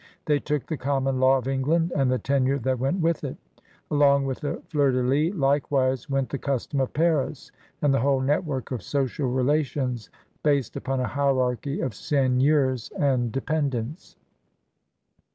[0.25, 3.37] They took the conmion law of England and the tenure that went with it.
[3.91, 7.51] Along with the fleur de lis, likewise, went the Custom of Paris
[7.83, 10.09] and the whole network of social relations
[10.41, 14.15] based upon a hierarchy of seigneurs and dependents.